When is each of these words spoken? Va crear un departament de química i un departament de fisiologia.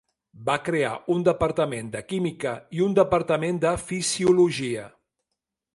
Va 0.45 0.53
crear 0.69 0.93
un 1.15 1.25
departament 1.27 1.91
de 1.97 2.01
química 2.13 2.55
i 2.79 2.83
un 2.89 2.99
departament 3.01 3.61
de 3.69 3.77
fisiologia. 3.87 4.89